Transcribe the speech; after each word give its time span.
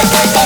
Bye. 0.00 0.39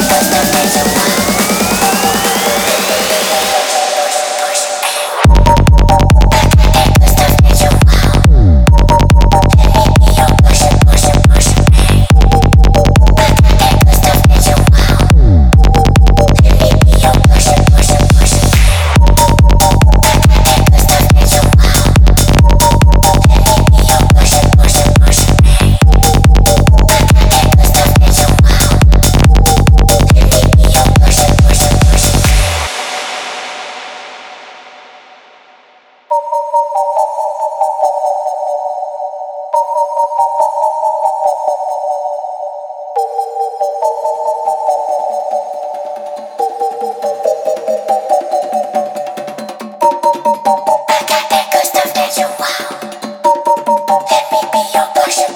your 54.55 54.87
passion. 54.95 55.34